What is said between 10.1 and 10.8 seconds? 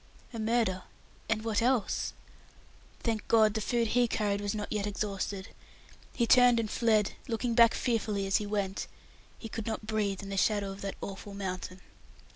in the shadow